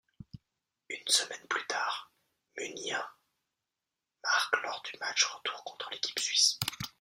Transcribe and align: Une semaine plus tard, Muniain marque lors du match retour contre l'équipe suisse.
Une 0.89 1.07
semaine 1.07 1.45
plus 1.47 1.63
tard, 1.67 2.11
Muniain 2.57 3.07
marque 4.23 4.63
lors 4.63 4.81
du 4.81 4.97
match 4.99 5.25
retour 5.25 5.63
contre 5.63 5.91
l'équipe 5.91 6.17
suisse. 6.17 6.57